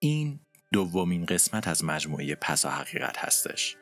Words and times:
این 0.00 0.40
دومین 0.72 1.24
قسمت 1.26 1.68
از 1.68 1.84
مجموعه 1.84 2.34
پسا 2.34 2.70
حقیقت 2.70 3.18
هستش. 3.18 3.76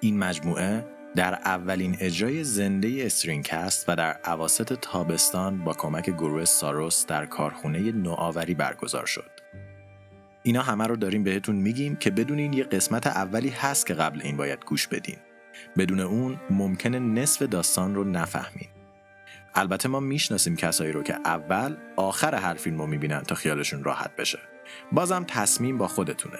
این 0.00 0.18
مجموعه 0.18 0.84
در 1.16 1.34
اولین 1.34 1.96
اجرای 2.00 2.44
زنده 2.44 3.02
استرینکست 3.06 3.88
و 3.88 3.96
در 3.96 4.12
عواست 4.12 4.62
تابستان 4.62 5.64
با 5.64 5.74
کمک 5.74 6.10
گروه 6.10 6.44
ساروس 6.44 7.06
در 7.06 7.26
کارخونه 7.26 7.92
نوآوری 7.92 8.54
برگزار 8.54 9.06
شد. 9.06 9.30
اینا 10.42 10.62
همه 10.62 10.86
رو 10.86 10.96
داریم 10.96 11.24
بهتون 11.24 11.56
میگیم 11.56 11.96
که 11.96 12.10
بدونین 12.10 12.52
یه 12.52 12.64
قسمت 12.64 13.06
اولی 13.06 13.48
هست 13.48 13.86
که 13.86 13.94
قبل 13.94 14.20
این 14.22 14.36
باید 14.36 14.64
گوش 14.64 14.86
بدین. 14.86 15.18
بدون 15.78 16.00
اون 16.00 16.40
ممکنه 16.50 16.98
نصف 16.98 17.42
داستان 17.42 17.94
رو 17.94 18.04
نفهمین. 18.04 18.68
البته 19.54 19.88
ما 19.88 20.00
می‌شناسیم 20.00 20.56
کسایی 20.56 20.92
رو 20.92 21.02
که 21.02 21.14
اول 21.14 21.76
آخر 21.96 22.34
هر 22.34 22.54
فیلم 22.54 22.78
رو 22.78 22.86
می‌بینن 22.86 23.22
تا 23.22 23.34
خیالشون 23.34 23.84
راحت 23.84 24.16
بشه. 24.16 24.38
بازم 24.92 25.24
تصمیم 25.24 25.78
با 25.78 25.88
خودتونه. 25.88 26.38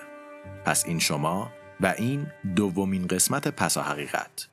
پس 0.65 0.87
این 0.87 0.99
شما 0.99 1.53
و 1.81 1.95
این 1.99 2.27
دومین 2.57 3.07
قسمت 3.07 3.49
پسا 3.49 3.83
حقیقت. 3.83 4.49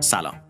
سلام. 0.00 0.49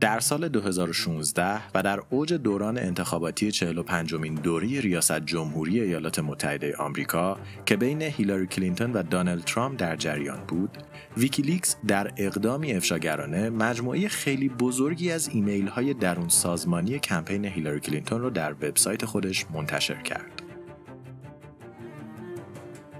در 0.00 0.20
سال 0.20 0.48
2016 0.48 1.60
و 1.74 1.82
در 1.82 2.00
اوج 2.10 2.34
دوران 2.34 2.78
انتخاباتی 2.78 3.50
45 3.50 4.14
مین 4.14 4.34
دوره 4.34 4.80
ریاست 4.80 5.20
جمهوری 5.20 5.80
ایالات 5.80 6.18
متحده 6.18 6.76
آمریکا 6.76 7.38
که 7.66 7.76
بین 7.76 8.02
هیلاری 8.02 8.46
کلینتون 8.46 8.92
و 8.92 9.02
دانالد 9.02 9.44
ترامپ 9.44 9.78
در 9.78 9.96
جریان 9.96 10.44
بود، 10.48 10.78
ویکیلیکس 11.16 11.76
در 11.86 12.12
اقدامی 12.16 12.72
افشاگرانه 12.72 13.50
مجموعه 13.50 14.08
خیلی 14.08 14.48
بزرگی 14.48 15.12
از 15.12 15.28
ایمیل 15.28 15.68
های 15.68 15.94
درون 15.94 16.28
سازمانی 16.28 16.98
کمپین 16.98 17.44
هیلاری 17.44 17.80
کلینتون 17.80 18.20
را 18.20 18.30
در 18.30 18.52
وبسایت 18.52 19.04
خودش 19.04 19.46
منتشر 19.50 20.02
کرد. 20.02 20.39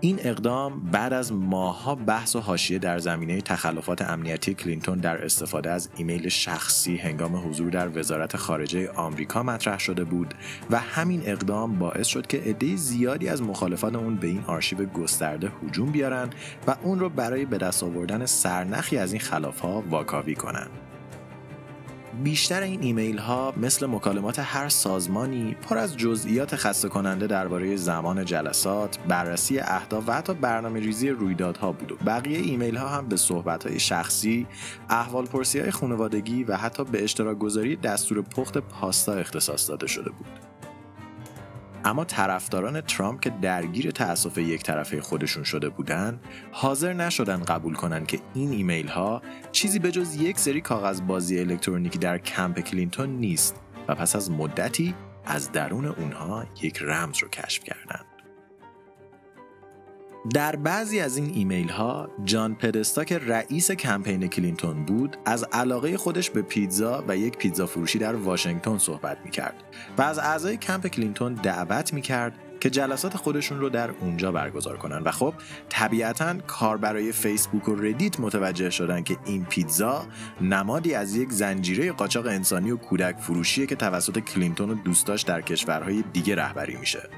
این 0.03 0.19
اقدام 0.23 0.81
بعد 0.81 1.13
از 1.13 1.33
ماهها 1.33 1.95
بحث 1.95 2.37
و 2.37 2.41
حاشیه 2.41 2.79
در 2.79 2.99
زمینه 2.99 3.41
تخلفات 3.41 4.03
امنیتی 4.03 4.55
کلینتون 4.55 4.99
در 4.99 5.25
استفاده 5.25 5.71
از 5.71 5.89
ایمیل 5.97 6.29
شخصی 6.29 6.97
هنگام 6.97 7.49
حضور 7.49 7.71
در 7.71 7.99
وزارت 7.99 8.37
خارجه 8.37 8.91
آمریکا 8.91 9.43
مطرح 9.43 9.79
شده 9.79 10.05
بود 10.05 10.35
و 10.71 10.79
همین 10.79 11.23
اقدام 11.25 11.79
باعث 11.79 12.07
شد 12.07 12.27
که 12.27 12.39
عده 12.39 12.77
زیادی 12.77 13.29
از 13.29 13.43
مخالفان 13.43 13.97
اون 13.97 14.17
به 14.17 14.27
این 14.27 14.45
آرشیو 14.47 14.85
گسترده 14.85 15.53
هجوم 15.63 15.93
بیارن 15.93 16.31
و 16.67 16.77
اون 16.83 16.99
رو 17.01 17.09
برای 17.09 17.45
به 17.45 17.59
دست 17.59 17.83
آوردن 17.83 18.27
سرنخی 18.27 18.99
از 18.99 19.13
این 19.13 19.21
خلافها 19.21 19.85
واکاوی 19.91 20.35
کنند. 20.35 20.90
بیشتر 22.15 22.63
این 22.63 22.83
ایمیل 22.83 23.19
ها 23.19 23.55
مثل 23.57 23.87
مکالمات 23.87 24.39
هر 24.39 24.69
سازمانی 24.69 25.57
پر 25.63 25.79
از 25.79 25.97
جزئیات 25.97 26.57
خسته 26.57 26.89
کننده 26.89 27.27
درباره 27.27 27.77
زمان 27.77 28.25
جلسات، 28.25 28.99
بررسی 28.99 29.59
اهداف 29.59 30.09
و 30.09 30.13
حتی 30.13 30.35
برنامه 30.35 30.81
ریزی 30.81 31.09
رویدادها 31.09 31.73
بود 31.73 31.93
و 31.93 31.97
بقیه 32.07 32.39
ایمیل 32.39 32.77
ها 32.77 32.89
هم 32.89 33.09
به 33.09 33.17
صحبت 33.17 33.67
های 33.67 33.81
شخصی، 33.81 34.47
احوال 34.91 35.27
پرسی 35.27 35.61
های 35.61 35.71
خانوادگی 35.71 36.45
و 36.45 36.57
حتی 36.57 36.85
به 36.85 37.05
اشتراک 37.05 37.39
گذاری 37.39 37.77
دستور 37.77 38.23
پخت 38.23 38.59
پاستا 38.59 39.13
اختصاص 39.13 39.69
داده 39.69 39.87
شده 39.87 40.11
بود. 40.11 40.27
اما 41.85 42.05
طرفداران 42.05 42.81
ترامپ 42.81 43.21
که 43.21 43.31
درگیر 43.31 43.91
تعصب 43.91 44.39
یک 44.39 44.63
طرفه 44.63 45.01
خودشون 45.01 45.45
شده 45.45 45.69
بودن 45.69 46.21
حاضر 46.53 46.93
نشدن 46.93 47.43
قبول 47.43 47.75
کنن 47.75 48.07
که 48.07 48.21
این 48.35 48.51
ایمیل 48.51 48.89
ها 48.89 49.23
چیزی 49.53 49.79
به 49.79 49.93
جز 49.93 50.17
یک 50.17 50.39
سری 50.39 50.61
کاغذ 50.61 51.01
بازی 51.01 51.41
الکترونیکی 51.41 51.99
در 51.99 52.19
کمپ 52.19 52.61
کلینتون 52.61 53.11
نیست 53.11 53.61
و 53.89 53.95
پس 53.95 54.17
از 54.17 54.31
مدتی 54.31 54.95
از 55.25 55.53
درون 55.53 55.85
اونها 55.85 56.47
یک 56.63 56.83
رمز 56.83 57.19
رو 57.19 57.29
کشف 57.29 57.65
کردند. 57.65 58.10
در 60.35 60.57
بعضی 60.57 61.01
از 61.01 61.17
این 61.17 61.31
ایمیل 61.35 61.69
ها 61.69 62.09
جان 62.25 62.55
پودستا 62.55 63.05
که 63.05 63.19
رئیس 63.19 63.71
کمپین 63.71 64.27
کلینتون 64.27 64.85
بود 64.85 65.17
از 65.25 65.45
علاقه 65.53 65.97
خودش 65.97 66.31
به 66.31 66.43
پیتزا 66.43 67.05
و 67.09 67.17
یک 67.17 67.37
پیتزا 67.37 67.67
فروشی 67.67 67.99
در 67.99 68.15
واشنگتن 68.15 68.79
صحبت 68.79 69.19
می 69.25 69.31
کرد 69.31 69.55
و 69.99 70.03
از 70.03 70.19
اعضای 70.19 70.57
کمپ 70.57 70.87
کلینتون 70.87 71.35
دعوت 71.35 71.93
می 71.93 72.03
کرد 72.03 72.33
که 72.61 72.71
جلسات 72.71 73.17
خودشون 73.17 73.61
رو 73.61 73.69
در 73.69 73.91
اونجا 73.91 74.33
برگزار 74.33 74.77
کنن. 74.77 75.03
و 75.03 75.11
خب 75.11 75.35
طبیعتا 75.69 76.35
کاربرای 76.47 77.13
فیسبوک 77.13 77.69
و 77.69 77.75
ردیت 77.75 78.21
متوجه 78.21 78.71
شدن 78.71 79.03
که 79.03 79.17
این 79.25 79.45
پیتزا 79.45 80.07
نمادی 80.41 80.95
از 80.95 81.17
یک 81.17 81.33
زنجیره 81.33 81.93
قاچاق 81.93 82.27
انسانی 82.27 82.71
و 82.71 82.77
کودک 82.77 83.17
فروشیه 83.19 83.67
که 83.67 83.77
توسط 83.77 84.19
کلینتون 84.19 84.71
و 84.71 84.75
دوستاش 84.75 85.23
در 85.23 85.41
کشورهای 85.41 86.05
دیگه 86.13 86.35
رهبری 86.35 86.77
میشه. 86.77 87.09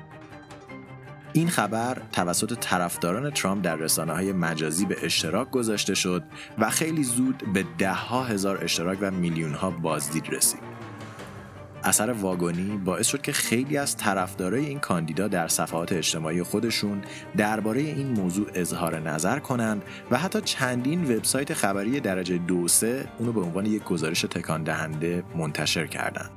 این 1.33 1.49
خبر 1.49 2.03
توسط 2.13 2.59
طرفداران 2.59 3.31
ترامپ 3.31 3.65
در 3.65 3.77
رسانه 3.77 4.13
های 4.13 4.33
مجازی 4.33 4.85
به 4.85 4.97
اشتراک 5.03 5.51
گذاشته 5.51 5.95
شد 5.95 6.23
و 6.59 6.71
خیلی 6.71 7.05
زود 7.05 7.53
به 7.53 7.65
ده 7.79 7.93
ها 7.93 8.25
هزار 8.25 8.65
اشتراک 8.65 8.99
و 9.01 9.11
میلیون 9.11 9.55
ها 9.55 9.71
بازدید 9.71 10.29
رسید. 10.29 10.61
اثر 11.85 12.11
واگونی 12.11 12.77
باعث 12.85 13.07
شد 13.07 13.23
که 13.23 13.33
خیلی 13.33 13.77
از 13.77 13.97
طرفدارای 13.97 14.67
این 14.67 14.79
کاندیدا 14.79 15.29
در 15.29 15.49
صفحات 15.49 15.93
اجتماعی 15.93 16.43
خودشون 16.43 17.03
درباره 17.37 17.81
این 17.81 18.09
موضوع 18.09 18.47
اظهار 18.55 19.01
نظر 19.01 19.39
کنند 19.39 19.83
و 20.11 20.19
حتی 20.19 20.41
چندین 20.41 21.05
وبسایت 21.05 21.55
خبری 21.55 22.01
درجه 22.01 22.39
دو 22.39 22.69
سه 22.69 23.09
اونو 23.19 23.33
به 23.33 23.41
عنوان 23.41 23.67
یک 23.67 23.85
گزارش 23.85 24.21
تکان 24.21 24.63
دهنده 24.63 25.25
منتشر 25.37 25.87
کردند. 25.87 26.31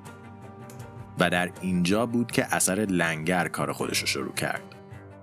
و 1.20 1.30
در 1.30 1.52
اینجا 1.62 2.06
بود 2.06 2.32
که 2.32 2.56
اثر 2.56 2.76
لنگر 2.76 3.48
کار 3.48 3.72
خودش 3.72 4.00
رو 4.00 4.08
شروع 4.08 4.34
کرد. 4.34 4.62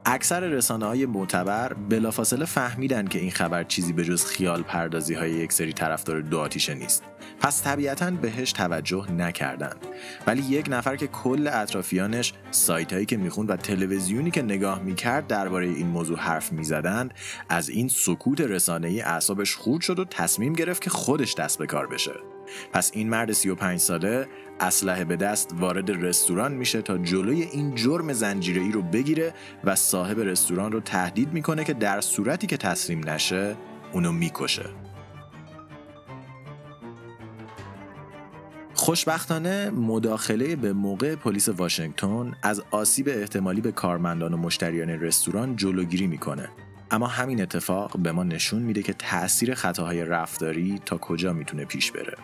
اکثر 0.04 0.40
رسانه 0.40 0.86
های 0.86 1.06
معتبر 1.06 1.72
بلافاصله 1.72 2.44
فهمیدن 2.44 3.06
که 3.06 3.18
این 3.18 3.30
خبر 3.30 3.64
چیزی 3.64 3.92
به 3.92 4.04
جز 4.04 4.24
خیال 4.24 4.62
پردازی 4.62 5.14
های 5.14 5.30
یک 5.30 5.52
سری 5.52 5.72
طرفدار 5.72 6.20
دو 6.20 6.38
آتیشه 6.38 6.74
نیست. 6.74 7.02
پس 7.40 7.62
طبیعتا 7.62 8.10
بهش 8.10 8.52
توجه 8.52 9.12
نکردند 9.12 9.86
ولی 10.26 10.42
یک 10.42 10.66
نفر 10.70 10.96
که 10.96 11.06
کل 11.06 11.48
اطرافیانش 11.52 12.32
سایت 12.50 12.92
هایی 12.92 13.06
که 13.06 13.16
می‌خوند 13.16 13.50
و 13.50 13.56
تلویزیونی 13.56 14.30
که 14.30 14.42
نگاه 14.42 14.82
می‌کرد 14.82 15.26
درباره 15.26 15.66
این 15.66 15.86
موضوع 15.86 16.18
حرف 16.18 16.52
می‌زدند 16.52 17.14
از 17.48 17.68
این 17.68 17.88
سکوت 17.88 18.40
رسانه 18.40 18.88
ای 18.88 19.00
اعصابش 19.00 19.56
خورد 19.56 19.82
شد 19.82 19.98
و 19.98 20.04
تصمیم 20.04 20.52
گرفت 20.52 20.82
که 20.82 20.90
خودش 20.90 21.34
دست 21.34 21.58
به 21.58 21.66
کار 21.66 21.86
بشه. 21.86 22.12
پس 22.72 22.90
این 22.94 23.08
مرد 23.08 23.32
35 23.32 23.80
ساله 23.80 24.28
اسلحه 24.60 25.04
به 25.04 25.16
دست 25.16 25.50
وارد 25.58 25.90
رستوران 26.04 26.52
میشه 26.52 26.82
تا 26.82 26.98
جلوی 26.98 27.42
این 27.42 27.74
جرم 27.74 28.12
زنجیره‌ای 28.12 28.72
رو 28.72 28.82
بگیره 28.82 29.34
و 29.64 29.76
صاحب 29.76 30.20
رستوران 30.20 30.72
رو 30.72 30.80
تهدید 30.80 31.32
می‌کنه 31.32 31.64
که 31.64 31.74
در 31.74 32.00
صورتی 32.00 32.46
که 32.46 32.56
تسلیم 32.56 33.08
نشه 33.08 33.56
اونو 33.92 34.12
می‌کشه. 34.12 34.64
خوشبختانه 38.74 39.70
مداخله 39.70 40.56
به 40.56 40.72
موقع 40.72 41.14
پلیس 41.14 41.48
واشنگتن 41.48 42.32
از 42.42 42.62
آسیب 42.70 43.08
احتمالی 43.08 43.60
به 43.60 43.72
کارمندان 43.72 44.34
و 44.34 44.36
مشتریان 44.36 44.88
رستوران 44.88 45.56
جلوگیری 45.56 46.06
می‌کنه. 46.06 46.48
اما 46.90 47.06
همین 47.06 47.42
اتفاق 47.42 47.98
به 47.98 48.12
ما 48.12 48.24
نشون 48.24 48.62
میده 48.62 48.82
که 48.82 48.92
تاثیر 48.92 49.54
خطاهای 49.54 50.04
رفتاری 50.04 50.80
تا 50.86 50.98
کجا 50.98 51.32
می‌تونه 51.32 51.64
پیش 51.64 51.92
بره. 51.92 52.16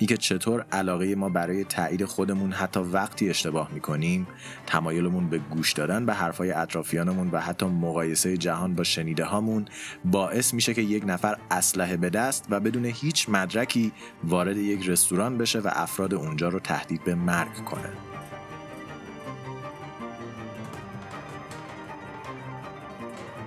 اینکه 0.00 0.16
چطور 0.16 0.64
علاقه 0.72 1.14
ما 1.14 1.28
برای 1.28 1.64
تایید 1.64 2.04
خودمون 2.04 2.52
حتی 2.52 2.80
وقتی 2.80 3.30
اشتباه 3.30 3.70
می‌کنیم 3.72 4.26
تمایلمون 4.66 5.30
به 5.30 5.38
گوش 5.38 5.72
دادن 5.72 6.06
به 6.06 6.14
حرفای 6.14 6.52
اطرافیانمون 6.52 7.30
و 7.32 7.40
حتی 7.40 7.66
مقایسه 7.66 8.36
جهان 8.36 8.74
با 8.74 8.84
شنیده 8.84 9.24
هامون 9.24 9.64
باعث 10.04 10.54
میشه 10.54 10.74
که 10.74 10.82
یک 10.82 11.04
نفر 11.06 11.36
اسلحه 11.50 11.96
به 11.96 12.10
دست 12.10 12.46
و 12.50 12.60
بدون 12.60 12.84
هیچ 12.84 13.28
مدرکی 13.28 13.92
وارد 14.24 14.56
یک 14.56 14.88
رستوران 14.88 15.38
بشه 15.38 15.58
و 15.58 15.70
افراد 15.72 16.14
اونجا 16.14 16.48
رو 16.48 16.58
تهدید 16.58 17.04
به 17.04 17.14
مرگ 17.14 17.64
کنه. 17.64 17.90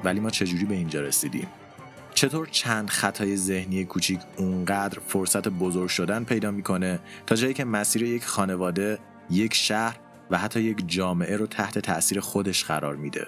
ولی 0.03 0.19
ما 0.19 0.29
چجوری 0.29 0.65
به 0.65 0.75
اینجا 0.75 1.01
رسیدیم؟ 1.01 1.47
چطور 2.23 2.47
چند 2.47 2.89
خطای 2.89 3.37
ذهنی 3.37 3.85
کوچیک 3.85 4.19
اونقدر 4.37 4.99
فرصت 4.99 5.47
بزرگ 5.47 5.89
شدن 5.89 6.23
پیدا 6.23 6.51
می‌کنه 6.51 6.99
تا 7.27 7.35
جایی 7.35 7.53
که 7.53 7.65
مسیر 7.65 8.03
یک 8.03 8.25
خانواده، 8.25 8.99
یک 9.29 9.53
شهر 9.53 9.99
و 10.31 10.37
حتی 10.37 10.61
یک 10.61 10.83
جامعه 10.87 11.37
رو 11.37 11.47
تحت 11.47 11.79
تأثیر 11.79 12.19
خودش 12.19 12.63
قرار 12.63 12.95
میده. 12.95 13.25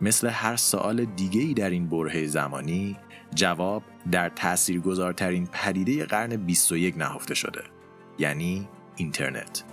مثل 0.00 0.28
هر 0.28 0.56
سوال 0.56 1.04
دیگه 1.04 1.40
ای 1.40 1.54
در 1.54 1.70
این 1.70 1.88
برهه 1.88 2.26
زمانی 2.26 2.96
جواب 3.34 3.82
در 4.10 4.28
تاثیرگذارترین 4.28 5.46
پدیده 5.52 6.04
قرن 6.04 6.36
21 6.36 6.98
نهفته 6.98 7.34
شده 7.34 7.62
یعنی 8.18 8.68
اینترنت 8.96 9.64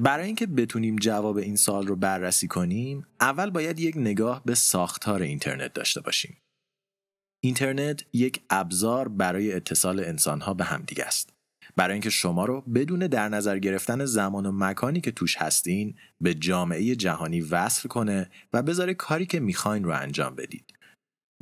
برای 0.00 0.26
اینکه 0.26 0.46
بتونیم 0.46 0.96
جواب 0.96 1.36
این 1.36 1.56
سال 1.56 1.86
رو 1.86 1.96
بررسی 1.96 2.48
کنیم 2.48 3.06
اول 3.20 3.50
باید 3.50 3.80
یک 3.80 3.96
نگاه 3.96 4.42
به 4.44 4.54
ساختار 4.54 5.22
اینترنت 5.22 5.72
داشته 5.72 6.00
باشیم. 6.00 6.36
اینترنت 7.44 8.04
یک 8.12 8.40
ابزار 8.50 9.08
برای 9.08 9.52
اتصال 9.52 10.00
انسانها 10.00 10.54
به 10.54 10.64
همدیگه 10.64 11.04
است. 11.04 11.32
برای 11.76 11.92
اینکه 11.92 12.10
شما 12.10 12.44
رو 12.44 12.60
بدون 12.60 12.98
در 12.98 13.28
نظر 13.28 13.58
گرفتن 13.58 14.04
زمان 14.04 14.46
و 14.46 14.52
مکانی 14.52 15.00
که 15.00 15.10
توش 15.10 15.36
هستین 15.36 15.94
به 16.20 16.34
جامعه 16.34 16.96
جهانی 16.96 17.40
وصل 17.40 17.88
کنه 17.88 18.30
و 18.52 18.62
بذاره 18.62 18.94
کاری 18.94 19.26
که 19.26 19.40
می‌خواین 19.40 19.84
رو 19.84 19.90
انجام 19.90 20.34
بدید. 20.34 20.72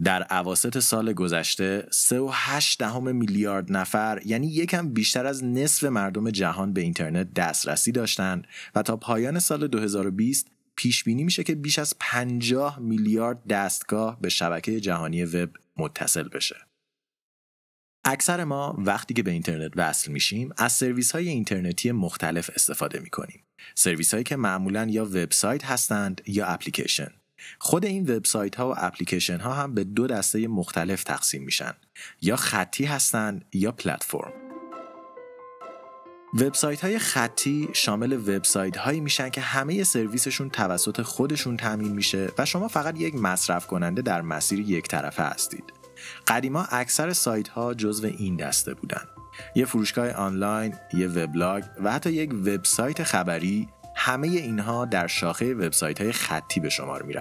در 0.04 0.22
عواست 0.22 0.78
سال 0.78 1.12
گذشته 1.12 1.86
3.8 1.90 2.76
دهم 2.78 3.16
میلیارد 3.16 3.72
نفر 3.72 4.20
یعنی 4.24 4.46
یکم 4.46 4.88
بیشتر 4.88 5.26
از 5.26 5.44
نصف 5.44 5.84
مردم 5.84 6.30
جهان 6.30 6.72
به 6.72 6.80
اینترنت 6.80 7.34
دسترسی 7.34 7.92
داشتند 7.92 8.46
و 8.74 8.82
تا 8.82 8.96
پایان 8.96 9.38
سال 9.38 9.66
2020 9.66 10.46
پیش 10.76 11.04
بینی 11.04 11.24
میشه 11.24 11.44
که 11.44 11.54
بیش 11.54 11.78
از 11.78 11.94
50 12.00 12.78
میلیارد 12.78 13.46
دستگاه 13.46 14.20
به 14.20 14.28
شبکه 14.28 14.80
جهانی 14.80 15.24
وب 15.24 15.50
متصل 15.76 16.28
بشه. 16.28 16.56
اکثر 18.04 18.44
ما 18.44 18.76
وقتی 18.78 19.14
که 19.14 19.22
به 19.22 19.30
اینترنت 19.30 19.72
وصل 19.76 20.12
میشیم 20.12 20.50
از 20.56 20.72
سرویس 20.72 21.12
های 21.12 21.28
اینترنتی 21.28 21.92
مختلف 21.92 22.50
استفاده 22.54 23.00
می‌کنیم. 23.00 23.44
سرویس 23.74 24.14
هایی 24.14 24.24
که 24.24 24.36
معمولا 24.36 24.86
یا 24.90 25.04
وبسایت 25.04 25.64
هستند 25.64 26.20
یا 26.26 26.46
اپلیکیشن. 26.46 27.17
خود 27.58 27.84
این 27.84 28.16
وبسایت 28.16 28.54
ها 28.56 28.70
و 28.70 28.74
اپلیکیشن 28.76 29.38
ها 29.38 29.52
هم 29.52 29.74
به 29.74 29.84
دو 29.84 30.06
دسته 30.06 30.48
مختلف 30.48 31.04
تقسیم 31.04 31.42
میشن 31.42 31.74
یا 32.22 32.36
خطی 32.36 32.84
هستند 32.84 33.44
یا 33.52 33.72
پلتفرم 33.72 34.32
وبسایت 36.34 36.80
های 36.80 36.98
خطی 36.98 37.68
شامل 37.72 38.12
وبسایت 38.12 38.76
هایی 38.76 39.00
میشن 39.00 39.30
که 39.30 39.40
همه 39.40 39.84
سرویسشون 39.84 40.50
توسط 40.50 41.02
خودشون 41.02 41.56
تامین 41.56 41.92
میشه 41.92 42.28
و 42.38 42.44
شما 42.44 42.68
فقط 42.68 43.00
یک 43.00 43.14
مصرف 43.14 43.66
کننده 43.66 44.02
در 44.02 44.22
مسیر 44.22 44.60
یک 44.60 44.88
طرفه 44.88 45.22
هستید. 45.22 45.64
قدیما 46.26 46.66
اکثر 46.70 47.12
سایت 47.12 47.48
ها 47.48 47.74
جزو 47.74 48.06
این 48.06 48.36
دسته 48.36 48.74
بودن. 48.74 49.02
یه 49.54 49.64
فروشگاه 49.64 50.10
آنلاین، 50.10 50.74
یه 50.94 51.08
وبلاگ 51.08 51.64
و 51.84 51.92
حتی 51.92 52.12
یک 52.12 52.34
وبسایت 52.34 53.02
خبری 53.02 53.68
همه 54.00 54.28
اینها 54.28 54.84
در 54.84 55.06
شاخه 55.06 55.54
وبسایت 55.54 56.00
های 56.00 56.12
خطی 56.12 56.60
به 56.60 56.68
شمار 56.68 57.02
می. 57.02 57.14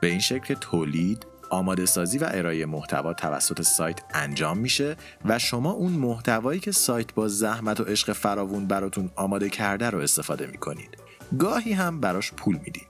به 0.00 0.06
این 0.06 0.18
شکل 0.18 0.44
که 0.44 0.54
تولید، 0.54 1.26
آماده 1.50 1.86
سازی 1.86 2.18
و 2.18 2.28
ارائه 2.32 2.66
محتوا 2.66 3.14
توسط 3.14 3.62
سایت 3.62 4.00
انجام 4.14 4.58
میشه 4.58 4.96
و 5.24 5.38
شما 5.38 5.70
اون 5.70 5.92
محتوایی 5.92 6.60
که 6.60 6.72
سایت 6.72 7.14
با 7.14 7.28
زحمت 7.28 7.80
و 7.80 7.84
عشق 7.84 8.12
فراوون 8.12 8.66
براتون 8.66 9.10
آماده 9.16 9.48
کرده 9.48 9.90
رو 9.90 9.98
استفاده 9.98 10.46
می‌کنید. 10.46 10.98
گاهی 11.38 11.72
هم 11.72 12.00
براش 12.00 12.32
پول 12.32 12.56
می‌دید. 12.56 12.88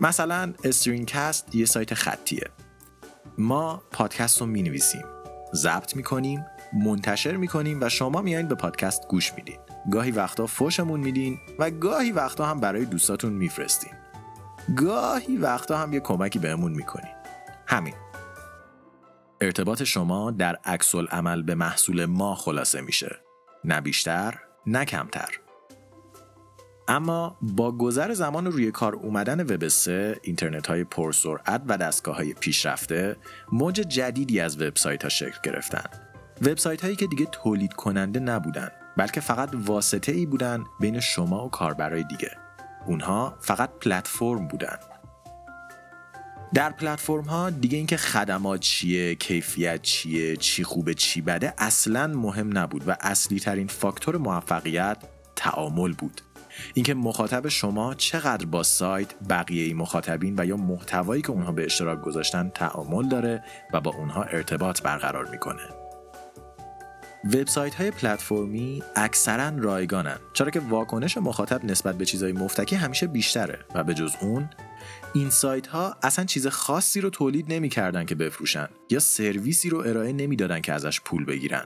مثلا 0.00 0.54
استرینکست 0.64 1.54
یه 1.54 1.66
سایت 1.66 1.94
خطیه. 1.94 2.50
ما 3.38 3.82
پادکست 3.90 4.40
رو 4.40 4.46
می 4.46 4.62
نویسیم، 4.62 5.04
ضبط 5.54 5.96
می‌کنیم، 5.96 6.44
منتشر 6.72 7.36
می‌کنیم 7.36 7.82
و 7.82 7.88
شما 7.88 8.22
میایین 8.22 8.48
به 8.48 8.54
پادکست 8.54 9.08
گوش 9.08 9.32
می‌دید. 9.34 9.69
گاهی 9.92 10.10
وقتا 10.10 10.46
فوشمون 10.46 11.00
میدین 11.00 11.38
و 11.58 11.70
گاهی 11.70 12.12
وقتا 12.12 12.46
هم 12.46 12.60
برای 12.60 12.84
دوستاتون 12.84 13.32
میفرستین. 13.32 13.92
گاهی 14.76 15.36
وقتا 15.36 15.78
هم 15.78 15.92
یه 15.92 16.00
کمکی 16.00 16.38
بهمون 16.38 16.72
می‌کنین. 16.72 17.12
همین. 17.66 17.94
ارتباط 19.40 19.82
شما 19.82 20.30
در 20.30 20.58
عکس 20.64 20.94
عمل 20.94 21.42
به 21.42 21.54
محصول 21.54 22.04
ما 22.06 22.34
خلاصه 22.34 22.80
میشه. 22.80 23.20
نه 23.64 23.80
بیشتر 23.80 24.34
نه 24.66 24.84
کمتر. 24.84 25.40
اما 26.88 27.36
با 27.42 27.72
گذر 27.72 28.12
زمان 28.12 28.46
روی 28.46 28.70
کار 28.70 28.94
اومدن 28.94 29.40
وب 29.40 29.68
3 29.68 30.16
اینترنت 30.22 30.66
های 30.66 30.84
پرسرعت 30.84 31.62
و 31.66 31.78
دستگاه 31.78 32.16
های 32.16 32.34
پیشرفته 32.34 33.16
موج 33.52 33.74
جدیدی 33.74 34.40
از 34.40 34.62
وبسایت 34.62 35.02
ها 35.02 35.08
شکل 35.08 35.38
گرفتن. 35.44 36.09
وبسایت 36.40 36.84
هایی 36.84 36.96
که 36.96 37.06
دیگه 37.06 37.26
تولید 37.26 37.72
کننده 37.72 38.20
نبودن 38.20 38.70
بلکه 38.96 39.20
فقط 39.20 39.50
واسطه 39.54 40.12
ای 40.12 40.26
بودن 40.26 40.64
بین 40.80 41.00
شما 41.00 41.46
و 41.46 41.50
کاربرای 41.50 42.04
دیگه 42.04 42.30
اونها 42.86 43.36
فقط 43.40 43.70
پلتفرم 43.80 44.48
بودن 44.48 44.76
در 46.54 46.70
پلتفرم 46.70 47.24
ها 47.24 47.50
دیگه 47.50 47.78
اینکه 47.78 47.96
خدمات 47.96 48.60
چیه، 48.60 49.14
کیفیت 49.14 49.82
چیه، 49.82 50.36
چی 50.36 50.64
خوبه 50.64 50.94
چی 50.94 51.20
بده 51.20 51.54
اصلا 51.58 52.06
مهم 52.06 52.58
نبود 52.58 52.88
و 52.88 52.96
اصلی 53.00 53.40
ترین 53.40 53.66
فاکتور 53.66 54.16
موفقیت 54.16 54.96
تعامل 55.36 55.92
بود. 55.92 56.20
اینکه 56.74 56.94
مخاطب 56.94 57.48
شما 57.48 57.94
چقدر 57.94 58.46
با 58.46 58.62
سایت، 58.62 59.14
بقیه 59.28 59.74
مخاطبین 59.74 60.34
و 60.38 60.44
یا 60.44 60.56
محتوایی 60.56 61.22
که 61.22 61.30
اونها 61.30 61.52
به 61.52 61.64
اشتراک 61.64 62.00
گذاشتن 62.00 62.48
تعامل 62.48 63.08
داره 63.08 63.44
و 63.72 63.80
با 63.80 63.90
اونها 63.90 64.22
ارتباط 64.22 64.82
برقرار 64.82 65.26
می‌کنه. 65.26 65.79
وبسایت 67.24 67.74
های 67.74 67.90
پلتفرمی 67.90 68.82
اکثرا 68.96 69.52
رایگانن 69.58 70.16
چرا 70.32 70.50
که 70.50 70.60
واکنش 70.60 71.16
مخاطب 71.16 71.64
نسبت 71.64 71.98
به 71.98 72.04
چیزهای 72.04 72.32
مفتکی 72.32 72.76
همیشه 72.76 73.06
بیشتره 73.06 73.58
و 73.74 73.84
به 73.84 73.94
جز 73.94 74.12
اون 74.20 74.50
این 75.14 75.30
سایت 75.30 75.66
ها 75.66 75.96
اصلا 76.02 76.24
چیز 76.24 76.46
خاصی 76.46 77.00
رو 77.00 77.10
تولید 77.10 77.52
نمی‌کردن 77.52 78.04
که 78.04 78.14
بفروشن 78.14 78.68
یا 78.90 78.98
سرویسی 78.98 79.70
رو 79.70 79.78
ارائه 79.78 80.12
نمی‌دادن 80.12 80.60
که 80.60 80.72
ازش 80.72 81.00
پول 81.00 81.24
بگیرن. 81.24 81.64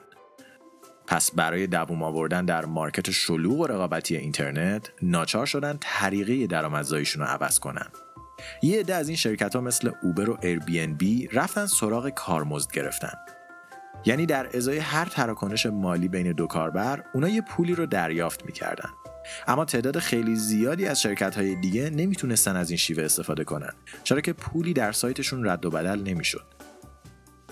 پس 1.06 1.30
برای 1.30 1.66
دووم 1.66 2.02
آوردن 2.02 2.44
در 2.44 2.64
مارکت 2.64 3.10
شلوغ 3.10 3.60
و 3.60 3.66
رقابتی 3.66 4.16
اینترنت 4.16 4.90
ناچار 5.02 5.46
شدن 5.46 5.78
طریقه 5.80 6.46
درآمدزاییشون 6.46 7.22
رو 7.22 7.28
عوض 7.28 7.58
کنن. 7.58 7.86
یه 8.62 8.80
عده 8.80 8.94
از 8.94 9.08
این 9.08 9.16
شرکت 9.16 9.54
ها 9.54 9.60
مثل 9.60 9.90
اوبر 10.02 10.30
و 10.30 10.38
بی 10.98 11.28
رفتن 11.32 11.66
سراغ 11.66 12.08
کارمزد 12.08 12.72
گرفتن. 12.72 13.12
یعنی 14.04 14.26
در 14.26 14.56
ازای 14.56 14.78
هر 14.78 15.04
تراکنش 15.04 15.66
مالی 15.66 16.08
بین 16.08 16.32
دو 16.32 16.46
کاربر 16.46 17.04
اونا 17.14 17.28
یه 17.28 17.40
پولی 17.40 17.74
رو 17.74 17.86
دریافت 17.86 18.46
می‌کردن. 18.46 18.90
اما 19.46 19.64
تعداد 19.64 19.98
خیلی 19.98 20.36
زیادی 20.36 20.86
از 20.86 21.02
شرکت 21.02 21.36
های 21.36 21.54
دیگه 21.54 21.90
نمی‌تونستن 21.90 22.56
از 22.56 22.70
این 22.70 22.76
شیوه 22.76 23.04
استفاده 23.04 23.44
کنن. 23.44 23.72
چرا 24.04 24.20
که 24.20 24.32
پولی 24.32 24.72
در 24.72 24.92
سایتشون 24.92 25.48
رد 25.48 25.66
و 25.66 25.70
بدل 25.70 26.02
نمی‌شد. 26.02 26.53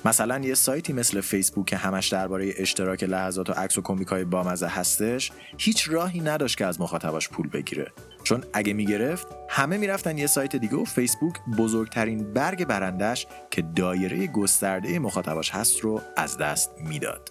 مثلا 0.04 0.38
یه 0.38 0.54
سایتی 0.54 0.92
مثل 0.92 1.20
فیسبوک 1.20 1.66
که 1.66 1.76
همش 1.76 2.08
درباره 2.08 2.52
اشتراک 2.56 3.02
لحظات 3.02 3.50
و 3.50 3.52
عکس 3.52 3.78
و 3.78 3.82
کمیک 3.82 4.08
های 4.08 4.24
بامزه 4.24 4.66
هستش 4.66 5.32
هیچ 5.58 5.88
راهی 5.90 6.20
نداشت 6.20 6.58
که 6.58 6.66
از 6.66 6.80
مخاطباش 6.80 7.28
پول 7.28 7.48
بگیره. 7.48 7.92
چون 8.24 8.44
اگه 8.52 8.72
می‌گرفت 8.72 9.26
همه 9.48 9.78
می‌رفتن 9.78 10.18
یه 10.18 10.26
سایت 10.26 10.56
دیگه 10.56 10.76
و 10.76 10.84
فیسبوک 10.84 11.34
بزرگترین 11.58 12.32
برگ 12.32 12.64
برندش 12.64 13.26
که 13.50 13.62
دایره 13.62 14.26
گسترده 14.26 14.98
مخاطباش 14.98 15.50
هست 15.50 15.80
رو 15.80 16.00
از 16.16 16.38
دست 16.38 16.70
می‌داد. 16.78 17.28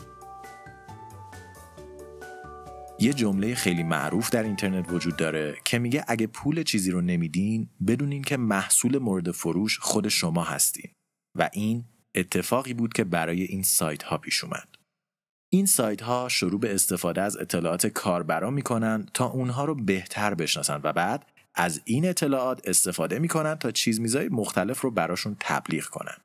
یه 3.00 3.14
جمله 3.14 3.56
خیلی 3.56 3.84
معروف 3.84 4.30
در 4.30 4.44
اینترنت 4.44 4.92
وجود 4.92 5.16
داره 5.16 5.58
که 5.66 5.80
میگه 5.80 6.06
اگه 6.08 6.28
پول 6.28 6.64
چیزی 6.64 6.92
رو 6.92 7.02
نمیدین 7.02 7.70
بدونین 7.88 8.22
که 8.22 8.38
محصول 8.38 8.98
مورد 8.98 9.32
فروش 9.32 9.80
خود 9.80 10.08
شما 10.08 10.44
هستین. 10.44 10.92
و 11.36 11.50
این 11.54 11.86
اتفاقی 12.16 12.74
بود 12.74 12.94
که 12.94 13.04
برای 13.04 13.44
این 13.44 13.64
سایت 13.64 14.04
ها 14.04 14.18
پیش 14.18 14.44
اومد. 14.44 14.68
این 15.54 15.66
سایت 15.66 16.02
ها 16.02 16.30
شروع 16.30 16.60
به 16.60 16.74
استفاده 16.74 17.22
از 17.22 17.38
اطلاعات 17.38 17.88
کاربران 17.88 18.54
می‌کنن 18.54 19.08
تا 19.14 19.26
اونها 19.26 19.66
رو 19.66 19.76
بهتر 19.76 20.34
بشناسن 20.34 20.82
و 20.84 20.94
بعد 20.94 21.26
از 21.56 21.82
این 21.86 22.10
اطلاعات 22.10 22.68
استفاده 22.68 23.20
می‌کنن 23.20 23.56
تا 23.56 23.72
چیز 23.72 24.00
میزای 24.00 24.30
مختلف 24.30 24.82
رو 24.82 24.92
براشون 24.92 25.36
تبلیغ 25.40 25.86
کنن. 25.86 26.18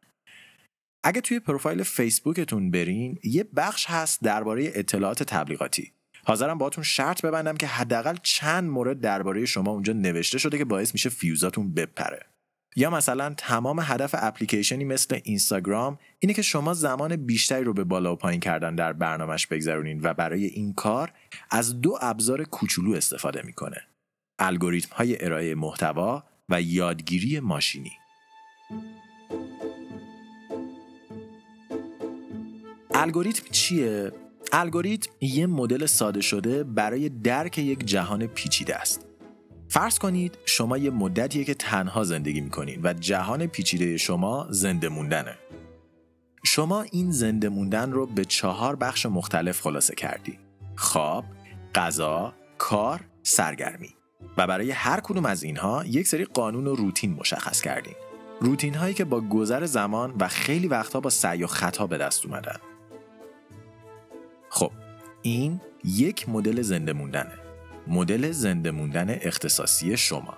اگه 1.04 1.20
توی 1.20 1.40
پروفایل 1.40 1.82
فیسبوکتون 1.82 2.70
برین 2.70 3.18
یه 3.24 3.44
بخش 3.56 3.86
هست 3.88 4.22
درباره 4.22 4.70
اطلاعات 4.74 5.22
تبلیغاتی. 5.22 5.92
حاضرم 6.24 6.58
باهاتون 6.58 6.84
شرط 6.84 7.22
ببندم 7.22 7.56
که 7.56 7.66
حداقل 7.66 8.16
چند 8.22 8.70
مورد 8.70 9.00
درباره 9.00 9.46
شما 9.46 9.70
اونجا 9.70 9.92
نوشته 9.92 10.38
شده 10.38 10.58
که 10.58 10.64
باعث 10.64 10.92
میشه 10.92 11.08
فیوزاتون 11.08 11.74
بپره. 11.74 12.26
یا 12.76 12.90
مثلا 12.90 13.34
تمام 13.36 13.80
هدف 13.82 14.14
اپلیکیشنی 14.18 14.84
مثل 14.84 15.20
اینستاگرام 15.24 15.98
اینه 16.18 16.34
که 16.34 16.42
شما 16.42 16.74
زمان 16.74 17.16
بیشتری 17.16 17.64
رو 17.64 17.72
به 17.72 17.84
بالا 17.84 18.12
و 18.12 18.16
پایین 18.16 18.40
کردن 18.40 18.74
در 18.74 18.92
برنامهش 18.92 19.46
بگذرونین 19.46 20.00
و 20.02 20.14
برای 20.14 20.44
این 20.44 20.72
کار 20.74 21.12
از 21.50 21.80
دو 21.80 21.98
ابزار 22.00 22.44
کوچولو 22.44 22.92
استفاده 22.92 23.42
می‌کنه. 23.44 23.76
الگوریتم 24.38 24.96
های 24.96 25.24
ارائه 25.24 25.54
محتوا 25.54 26.24
و 26.48 26.62
یادگیری 26.62 27.40
ماشینی. 27.40 27.92
الگوریتم 32.94 33.44
چیه؟ 33.50 34.12
الگوریتم 34.52 35.10
یه 35.20 35.46
مدل 35.46 35.86
ساده 35.86 36.20
شده 36.20 36.64
برای 36.64 37.08
درک 37.08 37.58
یک 37.58 37.84
جهان 37.84 38.26
پیچیده 38.26 38.76
است. 38.76 39.05
فرض 39.76 39.98
کنید 39.98 40.38
شما 40.46 40.78
یه 40.78 40.90
مدتیه 40.90 41.44
که 41.44 41.54
تنها 41.54 42.04
زندگی 42.04 42.40
می‌کنین 42.40 42.80
و 42.82 42.92
جهان 42.92 43.46
پیچیده 43.46 43.96
شما 43.96 44.46
زنده 44.50 44.88
موندنه. 44.88 45.38
شما 46.44 46.82
این 46.82 47.10
زنده 47.10 47.48
موندن 47.48 47.92
رو 47.92 48.06
به 48.06 48.24
چهار 48.24 48.76
بخش 48.76 49.06
مختلف 49.06 49.60
خلاصه 49.60 49.94
کردی. 49.94 50.38
خواب، 50.76 51.24
غذا، 51.74 52.34
کار 52.58 53.00
سرگرمی 53.22 53.94
و 54.36 54.46
برای 54.46 54.70
هر 54.70 55.00
کدوم 55.00 55.26
از 55.26 55.42
اینها 55.42 55.84
یک 55.86 56.08
سری 56.08 56.24
قانون 56.24 56.66
و 56.66 56.74
روتین 56.74 57.12
مشخص 57.12 57.60
کردیم 57.60 57.96
روتین 58.40 58.74
هایی 58.74 58.94
که 58.94 59.04
با 59.04 59.20
گذر 59.20 59.64
زمان 59.64 60.14
و 60.20 60.28
خیلی 60.28 60.68
وقتها 60.68 61.00
با 61.00 61.10
سعی 61.10 61.44
و 61.44 61.46
خطا 61.46 61.86
به 61.86 61.98
دست 61.98 62.26
اومدن 62.26 62.58
خب 64.48 64.70
این 65.22 65.60
یک 65.84 66.28
مدل 66.28 66.62
زنده 66.62 66.92
موندنه 66.92 67.45
مدل 67.86 68.30
زنده 68.30 68.70
موندن 68.70 69.10
اختصاصی 69.10 69.96
شما. 69.96 70.34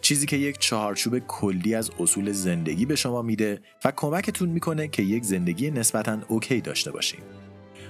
چیزی 0.00 0.26
که 0.26 0.36
یک 0.36 0.58
چهارچوب 0.58 1.18
کلی 1.18 1.74
از 1.74 1.90
اصول 2.00 2.32
زندگی 2.32 2.86
به 2.86 2.96
شما 2.96 3.22
میده 3.22 3.60
و 3.84 3.92
کمکتون 3.96 4.48
می‌کنه 4.48 4.88
که 4.88 5.02
یک 5.02 5.24
زندگی 5.24 5.70
نسبتا 5.70 6.18
اوکی 6.28 6.60
داشته 6.60 6.90
باشین. 6.90 7.20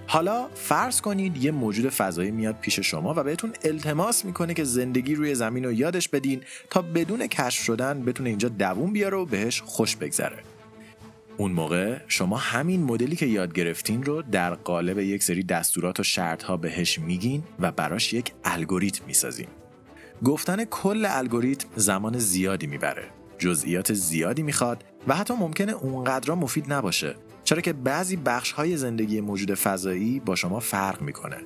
حالا 0.06 0.48
فرض 0.54 1.00
کنید 1.00 1.44
یه 1.44 1.50
موجود 1.50 1.88
فضایی 1.88 2.30
میاد 2.30 2.56
پیش 2.60 2.80
شما 2.80 3.14
و 3.16 3.22
بهتون 3.22 3.52
التماس 3.64 4.24
می‌کنه 4.24 4.54
که 4.54 4.64
زندگی 4.64 5.14
روی 5.14 5.34
زمین 5.34 5.64
رو 5.64 5.72
یادش 5.72 6.08
بدین 6.08 6.40
تا 6.70 6.82
بدون 6.82 7.26
کشف 7.26 7.62
شدن 7.62 8.02
بتونه 8.02 8.28
اینجا 8.28 8.48
دووم 8.48 8.92
بیاره 8.92 9.16
و 9.16 9.24
بهش 9.24 9.60
خوش 9.60 9.96
بگذره. 9.96 10.53
اون 11.36 11.52
موقع 11.52 11.98
شما 12.08 12.36
همین 12.36 12.82
مدلی 12.82 13.16
که 13.16 13.26
یاد 13.26 13.52
گرفتین 13.52 14.02
رو 14.02 14.22
در 14.22 14.54
قالب 14.54 14.98
یک 14.98 15.22
سری 15.22 15.42
دستورات 15.42 16.00
و 16.00 16.02
شرط 16.02 16.42
ها 16.42 16.56
بهش 16.56 16.98
میگین 16.98 17.42
و 17.60 17.72
براش 17.72 18.12
یک 18.12 18.32
الگوریتم 18.44 19.04
می‌سازین. 19.06 19.46
گفتن 20.24 20.64
کل 20.64 21.06
الگوریتم 21.08 21.68
زمان 21.76 22.18
زیادی 22.18 22.66
می‌بره 22.66 23.04
جزئیات 23.38 23.92
زیادی 23.92 24.42
می‌خواد 24.42 24.84
و 25.08 25.14
حتی 25.14 25.34
ممکنه 25.34 25.72
اونقدر 25.72 26.34
مفید 26.34 26.72
نباشه 26.72 27.14
چرا 27.44 27.60
که 27.60 27.72
بعضی 27.72 28.16
بخش 28.16 28.52
های 28.52 28.76
زندگی 28.76 29.20
موجود 29.20 29.54
فضایی 29.54 30.20
با 30.20 30.34
شما 30.34 30.60
فرق 30.60 31.02
می‌کنه. 31.02 31.36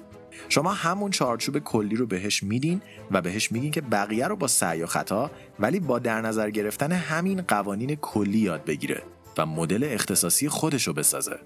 شما 0.49 0.73
همون 0.73 1.11
چارچوب 1.11 1.59
کلی 1.59 1.97
رو 1.97 2.07
بهش 2.07 2.43
میدین 2.43 2.81
و 3.11 3.21
بهش 3.21 3.53
میگین 3.53 3.71
که 3.71 3.81
بقیه 3.81 4.27
رو 4.27 4.37
با 4.37 4.47
سعی 4.47 4.83
و 4.83 4.87
خطا 4.87 5.31
ولی 5.61 5.81
با 5.81 5.99
در 5.99 6.21
نظر 6.21 6.51
گرفتن 6.51 6.93
همین 6.93 7.43
قوانین 7.43 7.95
کلی 7.95 8.39
یاد 8.39 8.65
بگیره. 8.65 9.03
و 9.39 9.47
مدل 9.47 9.89
اختصاصی 9.93 10.49
خودش 10.49 10.87
رو 10.87 10.93
بسازه. 10.93 11.41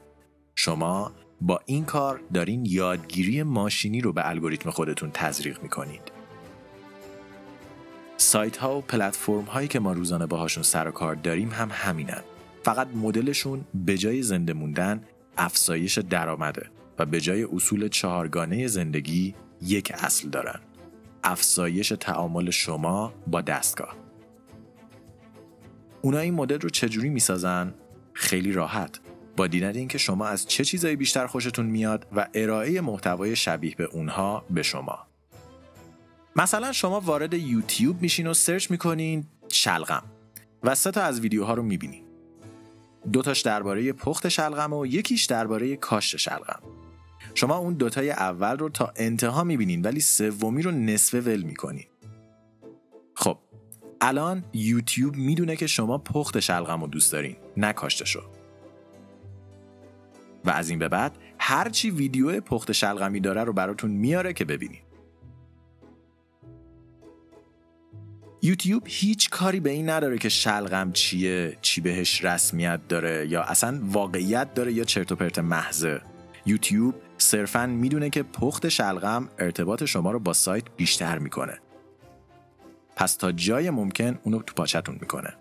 شما 0.54 1.12
با 1.40 1.60
این 1.66 1.84
کار 1.84 2.20
دارین 2.34 2.66
یادگیری 2.66 3.42
ماشینی 3.42 4.00
رو 4.00 4.12
به 4.12 4.28
الگوریتم 4.28 4.70
خودتون 4.70 5.10
تزریق 5.14 5.62
می‌کنید. 5.62 6.12
سایت 8.16 8.56
ها 8.56 8.78
و 8.78 8.80
پلتفرم 8.80 9.44
هایی 9.44 9.68
که 9.68 9.80
ما 9.80 9.92
روزانه 9.92 10.26
باهاشون 10.26 10.62
سر 10.62 10.88
و 10.88 10.90
کار 10.90 11.14
داریم 11.14 11.50
هم 11.50 11.68
همینن. 11.72 12.22
فقط 12.62 12.88
مدلشون 12.94 13.64
به 13.74 13.98
جای 13.98 14.22
زنده 14.22 14.52
موندن 14.52 15.02
افزایش 15.36 15.98
درآمده 15.98 16.70
و 16.98 17.06
به 17.06 17.20
جای 17.20 17.44
اصول 17.44 17.88
چهارگانه 17.88 18.66
زندگی 18.66 19.34
یک 19.62 19.92
اصل 19.94 20.28
دارن. 20.28 20.60
افزایش 21.24 21.88
تعامل 22.00 22.50
شما 22.50 23.12
با 23.26 23.40
دستگاه. 23.40 23.96
اونا 26.02 26.18
این 26.18 26.34
مدل 26.34 26.60
رو 26.60 26.68
چجوری 26.68 27.08
می‌سازن؟ 27.08 27.74
خیلی 28.22 28.52
راحت. 28.52 29.00
با 29.36 29.46
دیدن 29.46 29.76
اینکه 29.76 29.98
شما 29.98 30.26
از 30.26 30.46
چه 30.46 30.64
چیزایی 30.64 30.96
بیشتر 30.96 31.26
خوشتون 31.26 31.66
میاد 31.66 32.06
و 32.16 32.28
ارائه 32.34 32.80
محتوای 32.80 33.36
شبیه 33.36 33.74
به 33.74 33.84
اونها 33.84 34.44
به 34.50 34.62
شما. 34.62 34.98
مثلا 36.36 36.72
شما 36.72 37.00
وارد 37.00 37.34
یوتیوب 37.34 38.02
میشین 38.02 38.26
و 38.26 38.34
سرچ 38.34 38.70
می‌کنین 38.70 39.24
شلغم 39.48 40.02
و 40.62 40.74
سه 40.74 40.90
تا 40.90 41.02
از 41.02 41.20
ویدیوها 41.20 41.54
رو 41.54 41.62
می‌بینین. 41.62 42.04
دوتاش 43.12 43.40
درباره 43.40 43.92
پخت 43.92 44.28
شلغم 44.28 44.72
و 44.72 44.86
یکیش 44.86 45.24
درباره 45.24 45.76
کاشت 45.76 46.16
شلغم. 46.16 46.62
شما 47.34 47.56
اون 47.56 47.74
دوتای 47.74 48.10
اول 48.10 48.58
رو 48.58 48.68
تا 48.68 48.92
انتها 48.96 49.44
می‌بینین 49.44 49.82
ولی 49.82 50.00
سومی 50.00 50.62
رو 50.62 50.70
نصفه 50.70 51.20
ول 51.20 51.42
می‌کنین. 51.42 51.86
الان 54.04 54.44
یوتیوب 54.52 55.16
می‌دونه 55.16 55.56
که 55.56 55.66
شما 55.66 55.98
پخت 55.98 56.40
شلغم 56.40 56.80
رو 56.80 56.86
دوست 56.86 57.12
دارین 57.12 57.36
نه 57.56 57.72
کاشتشو. 57.72 58.22
و 60.44 60.50
از 60.50 60.70
این 60.70 60.78
به 60.78 60.88
بعد 60.88 61.18
هرچی 61.38 61.90
ویدیو 61.90 62.40
پخت 62.40 62.72
شلغمی 62.72 63.20
داره 63.20 63.44
رو 63.44 63.52
براتون 63.52 63.90
میاره 63.90 64.32
که 64.32 64.44
ببینین. 64.44 64.80
یوتیوب 68.42 68.82
هیچ 68.86 69.30
کاری 69.30 69.60
به 69.60 69.70
این 69.70 69.90
نداره 69.90 70.18
که 70.18 70.28
شلغم 70.28 70.92
چیه 70.92 71.58
چی 71.62 71.80
بهش 71.80 72.24
رسمیت 72.24 72.80
داره 72.88 73.26
یا 73.28 73.42
اصلا 73.42 73.80
واقعیت 73.82 74.54
داره 74.54 74.72
یا 74.72 74.84
چرت 74.84 75.12
و 75.12 75.16
پرت 75.16 75.38
محضه. 75.38 76.00
یوتیوب 76.46 76.94
صرفا 77.18 77.66
می‌دونه 77.66 78.10
که 78.10 78.22
پخت 78.22 78.68
شلغم 78.68 79.28
ارتباط 79.38 79.84
شما 79.84 80.10
رو 80.10 80.18
با 80.18 80.32
سایت 80.32 80.64
بیشتر 80.76 81.18
می‌کنه. 81.18 81.58
پس 82.96 83.16
تا 83.16 83.32
جای 83.32 83.70
ممکن 83.70 84.18
اونو 84.22 84.42
تو 84.42 84.54
پاچتون 84.54 84.98
می‌کنه 85.00 85.34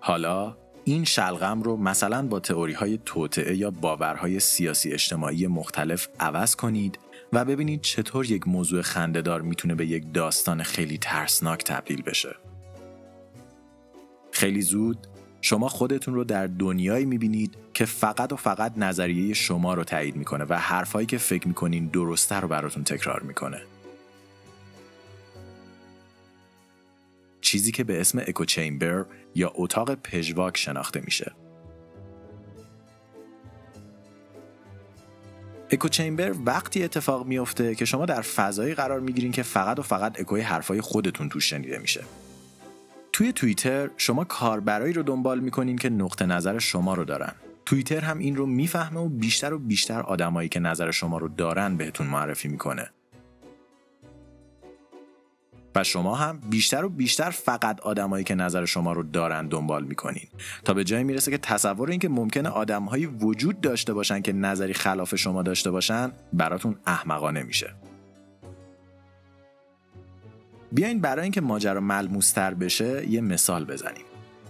حالا 0.00 0.56
این 0.84 1.04
شلغم 1.04 1.62
رو 1.62 1.76
مثلا 1.76 2.26
با 2.26 2.40
تئوری 2.40 2.72
های 2.72 2.98
توطعه 3.04 3.56
یا 3.56 3.70
باورهای 3.70 4.40
سیاسی 4.40 4.92
اجتماعی 4.92 5.46
مختلف 5.46 6.08
عوض 6.20 6.56
کنید 6.56 6.98
و 7.32 7.44
ببینید 7.44 7.80
چطور 7.80 8.30
یک 8.30 8.48
موضوع 8.48 8.82
خندهدار 8.82 9.42
می‌تونه 9.42 9.74
به 9.74 9.86
یک 9.86 10.12
داستان 10.14 10.62
خیلی 10.62 10.98
ترسناک 10.98 11.64
تبدیل 11.64 12.02
بشه. 12.02 12.36
خیلی 14.32 14.62
زود 14.62 15.06
شما 15.40 15.68
خودتون 15.68 16.14
رو 16.14 16.24
در 16.24 16.46
دنیایی 16.46 17.04
می‌بینید 17.04 17.56
که 17.74 17.84
فقط 17.84 18.32
و 18.32 18.36
فقط 18.36 18.72
نظریه 18.76 19.34
شما 19.34 19.74
رو 19.74 19.84
تایید 19.84 20.16
می‌کنه 20.16 20.44
و 20.44 20.58
حرفایی 20.58 21.06
که 21.06 21.18
فکر 21.18 21.48
می‌کنین 21.48 21.86
درسته 21.86 22.40
رو 22.40 22.48
براتون 22.48 22.84
تکرار 22.84 23.22
می‌کنه. 23.22 23.62
چیزی 27.40 27.72
که 27.72 27.84
به 27.84 28.00
اسم 28.00 28.18
اکو 28.18 28.44
چیمبر 28.44 29.04
یا 29.34 29.52
اتاق 29.54 29.94
پژواک 29.94 30.56
شناخته 30.56 31.00
میشه. 31.04 31.32
اکو 35.70 35.88
چیمبر 35.88 36.34
وقتی 36.44 36.84
اتفاق 36.84 37.26
میفته 37.26 37.74
که 37.74 37.84
شما 37.84 38.06
در 38.06 38.22
فضایی 38.22 38.74
قرار 38.74 39.00
می‌گیرین 39.00 39.32
که 39.32 39.42
فقط 39.42 39.78
و 39.78 39.82
فقط 39.82 40.20
اکوی 40.20 40.40
حرفای 40.40 40.80
خودتون 40.80 41.28
توش 41.28 41.50
شنیده 41.50 41.78
میشه. 41.78 42.04
توی 43.12 43.32
توییتر 43.32 43.90
شما 43.96 44.24
کاربرایی 44.24 44.92
رو 44.92 45.02
دنبال 45.02 45.40
می‌کنین 45.40 45.78
که 45.78 45.88
نقطه 45.88 46.26
نظر 46.26 46.58
شما 46.58 46.94
رو 46.94 47.04
دارن. 47.04 47.34
توییتر 47.66 48.00
هم 48.00 48.18
این 48.18 48.36
رو 48.36 48.46
می‌فهمه 48.46 49.00
و 49.00 49.08
بیشتر 49.08 49.52
و 49.52 49.58
بیشتر 49.58 50.00
آدمایی 50.00 50.48
که 50.48 50.60
نظر 50.60 50.90
شما 50.90 51.18
رو 51.18 51.28
دارن 51.28 51.76
بهتون 51.76 52.06
معرفی 52.06 52.48
می‌کنه. 52.48 52.90
و 55.76 55.84
شما 55.84 56.14
هم 56.14 56.40
بیشتر 56.50 56.84
و 56.84 56.88
بیشتر 56.88 57.30
فقط 57.30 57.80
آدمایی 57.80 58.24
که 58.24 58.34
نظر 58.34 58.64
شما 58.64 58.92
رو 58.92 59.02
دارن 59.02 59.46
دنبال 59.48 59.84
می‌کنین. 59.84 60.28
تا 60.64 60.74
به 60.74 60.84
جایی 60.84 61.04
می‌رسه 61.04 61.30
که 61.30 61.38
تصور 61.38 61.90
اینکه 61.90 62.08
ممکنه 62.08 62.48
آدمهایی 62.48 63.06
وجود 63.06 63.60
داشته 63.60 63.94
باشن 63.94 64.20
که 64.20 64.32
نظری 64.32 64.74
خلاف 64.74 65.14
شما 65.14 65.42
داشته 65.42 65.70
باشن 65.70 66.12
براتون 66.32 66.76
احمقانه 66.86 67.42
میشه. 67.42 67.74
بیاین 70.72 71.00
برای 71.00 71.22
اینکه 71.22 71.40
ماجرا 71.40 71.80
ملموستر 71.80 72.54
بشه 72.54 73.08
یه 73.08 73.20
مثال 73.20 73.64
بزنیم. 73.64 74.04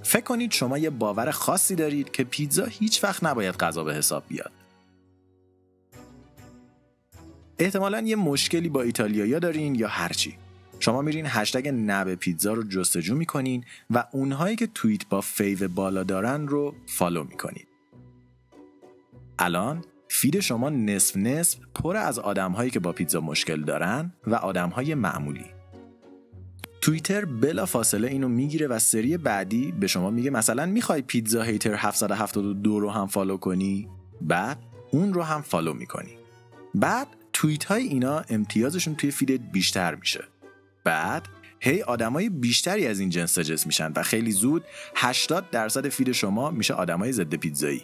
فکر 0.04 0.24
کنید 0.24 0.52
شما 0.52 0.78
یه 0.78 0.90
باور 0.90 1.30
خاصی 1.30 1.74
دارید 1.74 2.10
که 2.10 2.24
پیتزا 2.24 2.64
هیچ 2.64 3.04
وقت 3.04 3.24
نباید 3.24 3.56
غذا 3.56 3.84
به 3.84 3.94
حساب 3.94 4.24
بیاد 4.28 4.52
احتمالا 7.58 8.00
یه 8.00 8.16
مشکلی 8.16 8.68
با 8.68 8.82
ایتالیایی 8.82 9.40
دارین 9.40 9.74
یا 9.74 9.88
هرچی 9.88 10.38
شما 10.80 11.02
میرین 11.02 11.26
هشتگ 11.28 11.68
نه 11.68 11.91
به 11.91 12.14
پیتزا 12.14 12.52
رو 12.52 12.62
جستجو 12.62 13.16
می‌کنین 13.16 13.64
و 13.90 14.04
اونهایی 14.12 14.56
که 14.56 14.66
توییت 14.66 15.08
با 15.08 15.20
fave 15.20 15.68
بالا 15.68 16.02
دارن 16.02 16.48
رو 16.48 16.74
follow 16.86 17.24
می‌کنید. 17.24 17.68
الان 19.38 19.84
feed 20.08 20.40
شما 20.40 20.70
نصف 20.70 21.16
نصف 21.16 21.58
پر 21.74 21.96
از 21.96 22.18
آدمهایی 22.18 22.70
که 22.70 22.80
با 22.80 22.92
پیتزا 22.92 23.20
مشکل 23.20 23.62
دارن 23.62 24.12
و 24.26 24.34
آدمهای 24.34 24.94
معمولی. 24.94 25.53
توییتر 26.84 27.24
بلا 27.24 27.66
فاصله 27.66 28.08
اینو 28.08 28.28
می‌گیره 28.28 28.66
و 28.66 28.78
سری 28.78 29.16
بعدی 29.16 29.72
به 29.72 29.86
شما 29.86 30.10
میگه 30.10 30.30
مثلا 30.30 30.66
می‌خوای 30.66 31.02
Pizza 31.02 31.42
Hater 31.42 31.74
772 31.74 32.80
رو 32.80 32.90
هم 32.90 33.06
follow 33.06 33.36
کنی؟ 33.36 33.88
بعد 34.20 34.58
اون 34.90 35.14
رو 35.14 35.22
هم 35.22 35.42
follow 35.42 35.72
می‌کنی. 35.72 36.16
بعد 36.74 37.06
توییت 37.32 37.64
های 37.64 37.82
اینا 37.82 38.22
امتیازشون 38.28 38.94
توی 38.94 39.10
feed 39.10 39.34
ت 39.34 39.40
بیشتر 39.52 39.94
میشه. 39.94 40.24
بعد 40.84 41.28
هی 41.60 41.82
آدمای 41.82 42.28
بیشتری 42.28 42.86
از 42.86 43.00
این 43.00 43.10
جنس 43.10 43.32
سجس 43.32 43.66
میشن 43.66 43.92
و 43.96 44.02
خیلی 44.02 44.32
زود 44.32 44.64
80 44.96 45.50
درصد 45.50 45.88
feed 45.88 46.12
شما 46.12 46.50
میشه 46.50 46.74
آدمای 46.74 47.12
ضد 47.12 47.34
پیتزایی. 47.34 47.82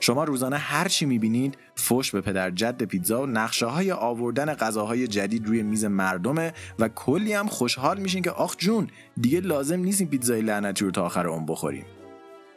شما 0.00 0.24
روزانه 0.24 0.56
هر 0.56 0.88
چی 0.88 1.06
می‌بینید 1.06 1.58
فوش 1.74 2.10
به 2.10 2.20
پدر 2.20 2.50
جد 2.50 2.82
پیتزا 2.82 3.22
و 3.22 3.26
نقشه 3.26 3.66
های 3.66 3.92
آوردن 3.92 4.54
غذاهای 4.54 5.06
جدید 5.06 5.46
روی 5.46 5.62
میز 5.62 5.84
مردمه 5.84 6.52
و 6.78 6.88
کلی 6.88 7.32
هم 7.32 7.46
خوشحال 7.46 8.00
میشین 8.00 8.22
که 8.22 8.30
آخ 8.30 8.56
جون 8.56 8.88
دیگه 9.20 9.40
لازم 9.40 9.80
نیست 9.80 10.00
این 10.00 10.10
پیتزای 10.10 10.42
لعنتی 10.42 10.84
رو 10.84 10.90
تا 10.90 11.04
آخر 11.04 11.26
اون 11.26 11.46
بخوریم. 11.46 11.84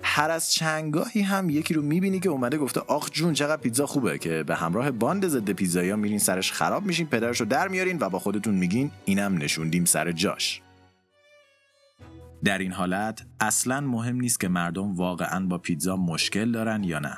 هر 0.04 0.32
از 0.32 0.52
چنگاهی 0.52 1.22
هم 1.22 1.50
یکی 1.50 1.74
رو 1.74 1.82
می‌بینی 1.82 2.20
که 2.20 2.30
اومده 2.30 2.58
گفته 2.58 2.80
آخ 2.80 3.10
جون 3.12 3.34
چقدر 3.34 3.62
پیتزا 3.62 3.86
خوبه 3.86 4.18
که 4.18 4.44
به 4.44 4.56
همراه 4.56 4.92
باند 4.92 5.28
ضد 5.28 5.52
پیتزایی 5.52 5.94
میرین 5.94 6.20
سرش 6.20 6.52
خراب 6.52 6.86
میشین 6.86 7.08
پدرش 7.08 7.40
رو 7.40 7.46
در 7.46 7.68
میارین 7.68 7.98
و 8.00 8.10
با 8.10 8.20
خودتون 8.20 8.56
میگین 8.56 8.92
اینم 9.06 9.38
نشوندیم 9.38 9.86
سر 9.86 10.12
جاش. 10.12 10.62
در 12.44 12.58
این 12.58 12.72
حالت 12.72 13.26
اصلا 13.40 13.82
مهم 13.82 14.16
نیست 14.16 14.40
که 14.40 14.48
مردم 14.48 14.96
واقعا 14.96 15.46
با 15.46 15.58
پیتزا 15.58 15.96
مشکل 15.96 16.52
دارن 16.52 16.84
یا 16.84 17.00
نه 17.00 17.18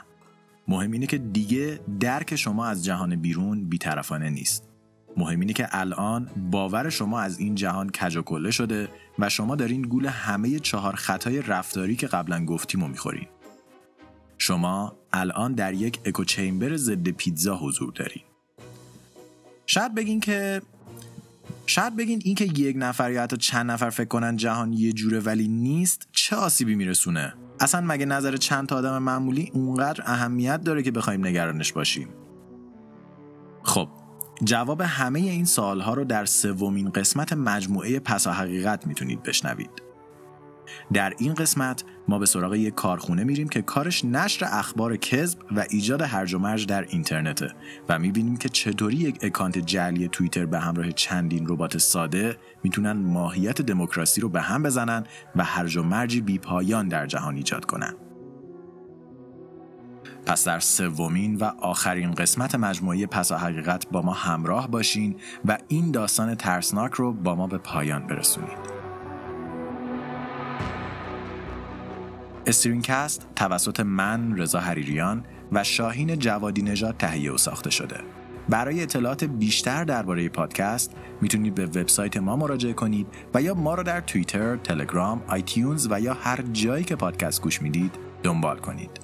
مهم 0.67 0.91
اینه 0.91 1.07
که 1.07 1.17
دیگه 1.17 1.79
درک 1.99 2.35
شما 2.35 2.65
از 2.65 2.85
جهان 2.85 3.15
بیرون 3.15 3.69
بیطرفانه 3.69 4.29
نیست 4.29 4.69
مهم 5.17 5.39
اینه 5.39 5.53
که 5.53 5.67
الان 5.71 6.29
باور 6.51 6.89
شما 6.89 7.19
از 7.19 7.39
این 7.39 7.55
جهان 7.55 7.89
کج 7.89 8.17
و 8.17 8.51
شده 8.51 8.89
و 9.19 9.29
شما 9.29 9.55
دارین 9.55 9.81
گول 9.81 10.05
همه 10.05 10.59
چهار 10.59 10.95
خطای 10.95 11.41
رفتاری 11.41 11.95
که 11.95 12.07
قبلا 12.07 12.45
گفتیم 12.45 12.83
و 12.83 12.87
می‌خورین. 12.87 13.27
شما 14.37 14.95
الان 15.13 15.53
در 15.53 15.73
یک 15.73 15.99
اکو 16.05 16.23
چیمبر 16.23 16.75
ضد 16.75 17.09
پیتزا 17.09 17.57
حضور 17.57 17.93
دارین. 17.93 18.23
شاید 19.65 19.95
بگین 19.95 20.19
که 20.19 20.61
شاید 21.65 21.95
بگین 21.95 22.21
این 22.25 22.35
که 22.35 22.45
یک 22.45 22.75
نفر 22.79 23.11
یا 23.11 23.23
حتی 23.23 23.37
چند 23.37 23.71
نفر 23.71 23.89
فکر 23.89 24.07
کنن 24.07 24.37
جهان 24.37 24.73
یه 24.73 24.93
جوره 24.93 25.19
ولی 25.19 25.47
نیست 25.47 26.07
چه 26.11 26.35
آسیبی 26.35 26.75
میرسونه 26.75 27.33
اصلا 27.59 27.81
مگه 27.81 28.05
نظر 28.05 28.37
چند 28.37 28.67
تا 28.67 28.75
آدم 28.75 28.97
معمولی 28.97 29.51
اونقدر 29.53 30.03
اهمیت 30.05 30.63
داره 30.63 30.83
که 30.83 30.91
بخوایم 30.91 31.25
نگرانش 31.25 31.73
باشیم 31.73 32.07
خب 33.63 33.89
جواب 34.43 34.81
همه 34.81 35.19
این 35.19 35.45
سوالها 35.45 35.93
رو 35.93 36.03
در 36.03 36.25
سومین 36.25 36.89
قسمت 36.89 37.33
مجموعه 37.33 37.99
پسا 37.99 38.31
حقیقت 38.31 38.87
می‌تونید 38.87 39.23
بشنوید. 39.23 39.81
در 40.93 41.13
این 41.17 41.33
قسمت 41.33 41.83
ما 42.07 42.19
به 42.19 42.25
سراغ 42.25 42.53
یک 42.53 42.75
کارخونه 42.75 43.23
میریم 43.23 43.49
که 43.49 43.61
کارش 43.61 44.05
نشر 44.05 44.45
اخبار 44.51 44.97
کذب 44.97 45.39
و 45.55 45.65
ایجاد 45.69 46.01
هرج 46.01 46.33
و 46.33 46.39
مرج 46.39 46.67
در 46.67 46.85
اینترنته 46.89 47.53
و 47.89 47.99
می‌بینیم 47.99 48.37
که 48.37 48.49
چطوری 48.49 48.97
یک 48.97 49.19
اکانت 49.21 49.57
جعلی 49.57 50.07
توییتر 50.07 50.45
به 50.45 50.59
همراه 50.59 50.91
چندین 50.91 51.45
ربات 51.47 51.77
ساده 51.77 52.37
می‌تونن 52.63 52.91
ماهیت 52.91 53.61
دموکراسی 53.61 54.21
رو 54.21 54.29
به 54.29 54.41
هم 54.41 54.63
بزنن 54.63 55.03
و 55.35 55.43
هرج 55.43 55.77
و 55.77 55.83
مرجی 55.83 56.21
بیپایان 56.21 56.87
در 56.87 57.07
جهان 57.07 57.35
ایجاد 57.35 57.65
کنن. 57.65 57.93
پس 60.25 60.47
در 60.47 60.59
سومین 60.59 61.35
و 61.35 61.43
آخرین 61.43 62.11
قسمت 62.11 62.55
مجموعه 62.55 63.05
پسا 63.05 63.37
حقیقت 63.37 63.89
با 63.91 64.01
ما 64.01 64.13
همراه 64.13 64.67
باشین 64.67 65.15
و 65.45 65.57
این 65.67 65.91
داستان 65.91 66.35
ترسناک 66.35 66.91
رو 66.91 67.13
با 67.13 67.35
ما 67.35 67.47
به 67.47 67.57
پایان 67.57 68.07
برسونید. 68.07 68.72
استرینکست 72.53 73.27
توسط 73.35 73.79
من 73.79 74.37
رضا 74.37 74.59
حریریان 74.59 75.23
و 75.51 75.63
شاهین 75.63 76.19
جوادی 76.19 76.61
نژاد 76.61 76.95
تهیه 76.97 77.31
و 77.31 77.37
ساخته 77.37 77.69
شده. 77.69 77.97
برای 78.49 78.83
اطلاعات 78.83 79.23
بیشتر 79.23 79.83
درباره 79.83 80.29
پادکست 80.29 80.95
می‌تونید 81.21 81.55
به 81.55 81.65
وبسایت 81.65 82.17
ما 82.17 82.35
مراجعه 82.35 82.73
کنید 82.73 83.07
و 83.33 83.41
یا 83.41 83.53
ما 83.53 83.75
را 83.75 83.83
در 83.83 84.01
توییتر، 84.01 84.55
تلگرام، 84.55 85.21
آیتیونز 85.27 85.87
و 85.91 86.01
یا 86.01 86.13
هر 86.13 86.41
جایی 86.41 86.83
که 86.83 86.95
پادکست 86.95 87.41
گوش 87.41 87.61
می‌دید 87.61 87.95
دنبال 88.23 88.57
کنید. 88.57 88.99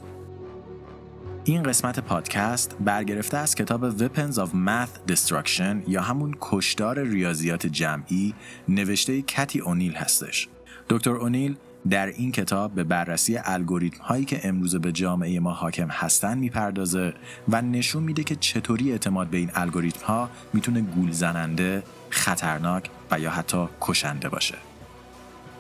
این 1.43 1.63
قسمت 1.63 1.99
پادکست 1.99 2.77
برگرفته 2.79 3.37
از 3.37 3.55
کتاب 3.55 3.97
Weapons 3.97 4.35
of 4.35 4.49
Math 4.49 5.11
Destruction 5.11 5.75
یا 5.87 6.01
همون 6.01 6.35
کشدار 6.41 6.99
ریاضیات 6.99 7.67
جمعی 7.67 8.33
نوشته 8.67 9.21
کتی 9.21 9.59
اونیل 9.59 9.93
هستش. 9.93 10.47
دکتر 10.89 11.11
اونیل 11.11 11.55
در 11.89 12.05
این 12.05 12.31
کتاب 12.31 12.75
به 12.75 12.83
بررسی 12.83 13.37
الگوریتم 13.43 14.03
هایی 14.03 14.25
که 14.25 14.47
امروز 14.47 14.75
به 14.75 14.91
جامعه 14.91 15.39
ما 15.39 15.53
حاکم 15.53 15.87
هستن 15.87 16.37
می‌پردازه 16.37 17.13
و 17.49 17.61
نشون 17.61 18.03
میده 18.03 18.23
که 18.23 18.35
چطوری 18.35 18.91
اعتماد 18.91 19.27
به 19.27 19.37
این 19.37 19.51
الگوریتم 19.55 20.05
ها 20.05 20.29
می‌تونه 20.53 20.81
گول 20.81 21.11
زننده، 21.11 21.83
خطرناک 22.09 22.89
و 23.11 23.19
یا 23.19 23.31
حتی 23.31 23.67
کشنده 23.81 24.29
باشه. 24.29 24.55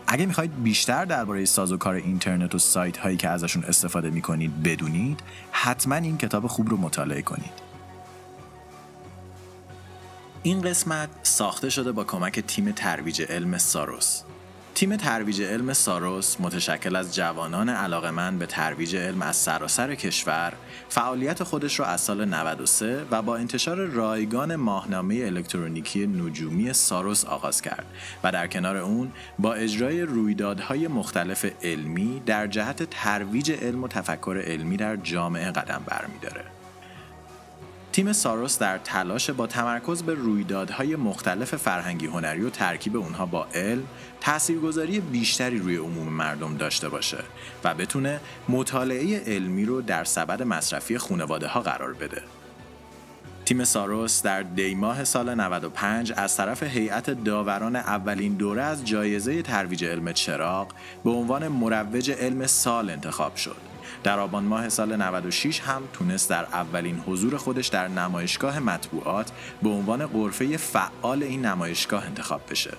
اگه 0.07 0.25
می‌خواید 0.25 0.63
بیشتر 0.63 1.05
درباره 1.05 1.45
سازوکار 1.45 1.95
اینترنت 1.95 2.55
و 2.55 2.59
سایت 2.59 2.97
هایی 2.97 3.17
که 3.17 3.29
ازشون 3.29 3.63
استفاده 3.63 4.09
می‌کنید 4.09 4.63
بدونید 4.63 5.19
حتما 5.51 5.95
این 5.95 6.17
کتاب 6.17 6.47
خوب 6.47 6.69
رو 6.69 6.77
مطالعه 6.77 7.21
کنید 7.21 7.69
این 10.43 10.61
قسمت 10.61 11.09
ساخته 11.23 11.69
شده 11.69 11.91
با 11.91 12.03
کمک 12.03 12.39
تیم 12.39 12.71
ترویج 12.71 13.21
علم 13.21 13.57
ساروس 13.57 14.21
تیم 14.79 14.95
ترویج 14.95 15.41
علم 15.41 15.73
ساروس 15.73 16.35
متشکل 16.39 16.95
از 16.95 17.15
جوانان 17.15 17.69
علاقمند 17.69 18.39
به 18.39 18.45
ترویج 18.45 18.95
علم 18.95 19.21
از 19.21 19.35
سراسر 19.35 19.95
کشور 19.95 20.53
فعالیت 20.89 21.43
خودش 21.43 21.79
را 21.79 21.85
از 21.85 22.01
سال 22.01 22.25
93 22.25 23.05
و 23.11 23.21
با 23.21 23.37
انتشار 23.37 23.77
رایگان 23.77 24.55
ماهنامه 24.55 25.15
الکترونیکی 25.15 26.07
نجومی 26.07 26.73
ساروس 26.73 27.25
آغاز 27.25 27.61
کرد 27.61 27.85
و 28.23 28.31
در 28.31 28.47
کنار 28.47 28.77
اون 28.77 29.11
با 29.39 29.53
اجرای 29.53 30.01
رویدادهای 30.01 30.87
مختلف 30.87 31.45
علمی 31.63 32.21
در 32.25 32.47
جهت 32.47 32.83
ترویج 32.83 33.51
علم 33.51 33.83
و 33.83 33.87
تفکر 33.87 34.43
علمی 34.45 34.77
در 34.77 34.95
جامعه 34.95 35.51
قدم 35.51 35.83
برمیداره. 35.87 36.58
تیم 37.99 38.13
ساروس 38.13 38.59
در 38.59 38.77
تلاش 38.77 39.29
با 39.29 39.47
تمرکز 39.47 40.03
به 40.03 40.13
رویدادهای 40.13 40.95
مختلف 40.95 41.55
فرهنگی 41.55 42.05
هنری 42.05 42.41
و 42.41 42.49
ترکیب 42.49 42.95
اونها 42.95 43.25
با 43.25 43.47
علم 43.55 43.83
تاثیرگذاری 44.21 44.99
بیشتری 44.99 45.59
روی 45.59 45.75
عموم 45.75 46.13
مردم 46.13 46.57
داشته 46.57 46.89
باشه 46.89 47.17
و 47.63 47.73
بتونه 47.73 48.19
مطالعه 48.49 49.19
علمی 49.19 49.65
رو 49.65 49.81
در 49.81 50.03
سبد 50.03 50.43
مصرفی 50.43 50.97
خانواده 50.97 51.47
ها 51.47 51.61
قرار 51.61 51.93
بده. 51.93 52.21
تیم 53.45 53.63
ساروس 53.63 54.23
در 54.23 54.43
دیماه 54.43 55.03
سال 55.03 55.35
95 55.35 56.13
از 56.17 56.37
طرف 56.37 56.63
هیئت 56.63 57.09
داوران 57.09 57.75
اولین 57.75 58.33
دوره 58.33 58.61
از 58.61 58.85
جایزه 58.85 59.41
ترویج 59.41 59.85
علم 59.85 60.13
چراغ 60.13 60.67
به 61.03 61.09
عنوان 61.09 61.47
مروج 61.47 62.11
علم 62.11 62.47
سال 62.47 62.89
انتخاب 62.89 63.35
شد. 63.35 63.68
در 64.03 64.19
آبان 64.19 64.43
ماه 64.43 64.69
سال 64.69 64.95
96 64.95 65.59
هم 65.59 65.81
تونست 65.93 66.29
در 66.29 66.43
اولین 66.43 67.03
حضور 67.07 67.37
خودش 67.37 67.67
در 67.67 67.87
نمایشگاه 67.87 68.59
مطبوعات 68.59 69.31
به 69.63 69.69
عنوان 69.69 70.07
قرفه 70.07 70.57
فعال 70.57 71.23
این 71.23 71.45
نمایشگاه 71.45 72.05
انتخاب 72.05 72.41
بشه. 72.49 72.71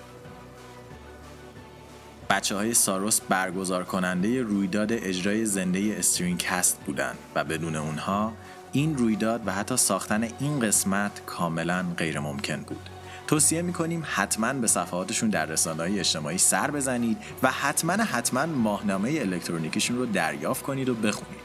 بچه 2.29 2.55
های 2.55 2.73
ساروس 2.73 3.21
برگزار 3.21 3.83
کننده 3.83 4.41
رویداد 4.41 4.91
اجرای 4.93 5.45
زنده 5.45 5.95
استرینکست 5.97 6.79
بودند 6.85 7.17
و 7.35 7.43
بدون 7.43 7.75
اونها 7.75 8.33
این 8.71 8.97
رویداد 8.97 9.47
و 9.47 9.51
حتی 9.51 9.77
ساختن 9.77 10.27
این 10.39 10.59
قسمت 10.59 11.25
کاملا 11.25 11.85
غیر 11.97 12.19
ممکن 12.19 12.61
بود. 12.61 12.89
توصیه 13.31 13.61
می‌کنیم 13.61 14.03
حتما 14.05 14.53
به 14.53 14.67
صفحاتشون 14.67 15.29
در 15.29 15.45
رسانه 15.45 15.83
های 15.83 15.99
اجتماعی 15.99 16.37
سر 16.37 16.71
بزنید 16.71 17.17
و 17.43 17.51
حتما 17.51 17.93
حتما 17.93 18.45
ماهنامه 18.45 19.09
الکترونیکیشون 19.09 19.97
رو 19.97 20.05
دریافت 20.05 20.63
کنید 20.63 20.89
و 20.89 20.95
بخونید. 20.95 21.41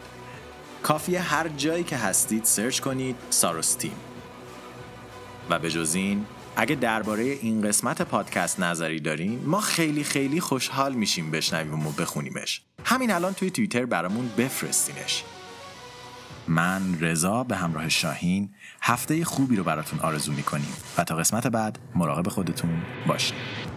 کافیه 0.82 1.20
هر 1.20 1.48
جایی 1.48 1.84
که 1.84 1.96
هستید 1.96 2.44
سرچ 2.44 2.80
کنید 2.80 3.16
ساروس 3.30 3.74
تیم. 3.74 3.92
و 5.50 5.58
به 5.58 5.70
جز 5.70 5.94
این 5.94 6.26
اگه 6.56 6.74
درباره 6.74 7.22
این 7.22 7.62
قسمت 7.62 8.02
پادکست 8.02 8.60
نظری 8.60 9.00
دارین 9.00 9.42
ما 9.44 9.60
خیلی 9.60 10.04
خیلی 10.04 10.40
خوشحال 10.40 10.94
میشیم 10.94 11.30
بشنویم 11.30 11.86
و 11.86 11.92
بخونیمش 11.92 12.62
همین 12.84 13.10
الان 13.10 13.34
توی 13.34 13.50
توییتر 13.50 13.86
برامون 13.86 14.30
بفرستینش 14.38 15.24
من 16.48 17.00
رضا 17.00 17.44
به 17.44 17.56
همراه 17.56 17.88
شاهین 17.88 18.50
هفته 18.82 19.24
خوبی 19.24 19.56
رو 19.56 19.64
براتون 19.64 19.98
آرزو 19.98 20.32
می‌کنیم. 20.32 20.72
و 20.98 21.04
تا 21.04 21.16
قسمت 21.16 21.46
بعد 21.46 21.78
مراقب 21.94 22.28
خودتون 22.28 22.70
باشید 23.06 23.75